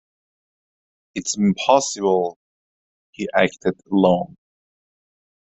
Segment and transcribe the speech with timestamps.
[1.13, 2.39] It's impossible
[3.11, 4.35] he acted alone.